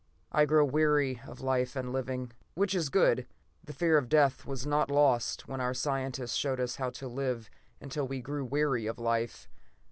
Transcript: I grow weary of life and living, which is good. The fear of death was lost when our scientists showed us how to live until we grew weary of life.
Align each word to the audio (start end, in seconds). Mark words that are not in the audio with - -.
I 0.31 0.45
grow 0.45 0.65
weary 0.65 1.21
of 1.27 1.41
life 1.41 1.75
and 1.75 1.93
living, 1.93 2.31
which 2.55 2.73
is 2.73 2.89
good. 2.89 3.27
The 3.63 3.71
fear 3.71 3.99
of 3.99 4.09
death 4.09 4.47
was 4.47 4.65
lost 4.65 5.47
when 5.47 5.61
our 5.61 5.75
scientists 5.75 6.33
showed 6.33 6.59
us 6.59 6.77
how 6.77 6.89
to 6.89 7.07
live 7.07 7.51
until 7.79 8.07
we 8.07 8.19
grew 8.19 8.43
weary 8.43 8.87
of 8.87 8.97
life. 8.97 9.47